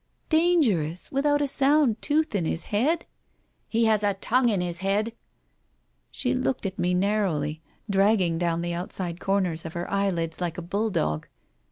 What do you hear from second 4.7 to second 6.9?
head" She looked at